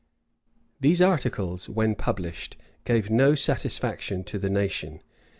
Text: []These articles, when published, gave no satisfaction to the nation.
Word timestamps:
[]These 0.81 0.99
articles, 0.99 1.69
when 1.69 1.93
published, 1.93 2.57
gave 2.85 3.11
no 3.11 3.35
satisfaction 3.35 4.23
to 4.23 4.39
the 4.39 4.49
nation. 4.49 5.01